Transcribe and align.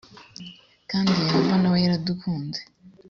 kandi 0.89 1.11
yehova 1.23 1.53
nawe 1.61 1.77
yaradukunze 1.85 2.61